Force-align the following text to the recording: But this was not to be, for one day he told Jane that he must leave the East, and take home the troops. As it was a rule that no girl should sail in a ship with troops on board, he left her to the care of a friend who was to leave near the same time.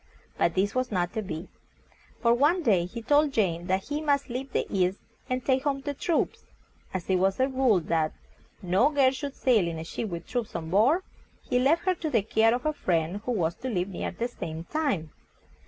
But 0.35 0.55
this 0.55 0.73
was 0.73 0.89
not 0.91 1.13
to 1.13 1.21
be, 1.21 1.47
for 2.23 2.33
one 2.33 2.63
day 2.63 2.85
he 2.85 3.03
told 3.03 3.31
Jane 3.33 3.67
that 3.67 3.83
he 3.89 4.01
must 4.01 4.31
leave 4.31 4.51
the 4.51 4.65
East, 4.67 4.97
and 5.29 5.45
take 5.45 5.61
home 5.63 5.81
the 5.81 5.93
troops. 5.93 6.45
As 6.91 7.07
it 7.07 7.17
was 7.17 7.39
a 7.39 7.47
rule 7.47 7.79
that 7.81 8.11
no 8.63 8.89
girl 8.89 9.11
should 9.11 9.35
sail 9.35 9.67
in 9.67 9.77
a 9.77 9.83
ship 9.83 10.09
with 10.09 10.25
troops 10.25 10.55
on 10.55 10.71
board, 10.71 11.03
he 11.43 11.59
left 11.59 11.85
her 11.85 11.93
to 11.93 12.09
the 12.09 12.23
care 12.23 12.55
of 12.55 12.65
a 12.65 12.73
friend 12.73 13.21
who 13.25 13.31
was 13.31 13.53
to 13.57 13.69
leave 13.69 13.89
near 13.89 14.09
the 14.09 14.27
same 14.27 14.63
time. 14.63 15.11